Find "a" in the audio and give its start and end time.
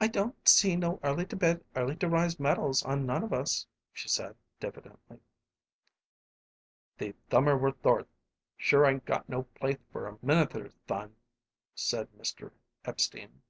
10.08-10.16